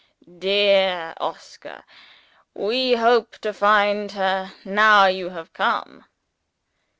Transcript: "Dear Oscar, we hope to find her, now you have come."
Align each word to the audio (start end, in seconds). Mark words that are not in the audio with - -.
"Dear 0.39 1.13
Oscar, 1.17 1.83
we 2.55 2.93
hope 2.93 3.37
to 3.37 3.53
find 3.53 4.13
her, 4.13 4.51
now 4.65 5.05
you 5.05 5.29
have 5.29 5.53
come." 5.53 6.05